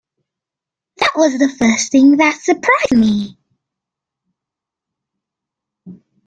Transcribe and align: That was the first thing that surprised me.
That 0.97 1.11
was 1.15 1.37
the 1.37 1.47
first 1.59 1.91
thing 1.91 2.17
that 2.17 2.39
surprised 2.41 2.91
me. 2.97 3.37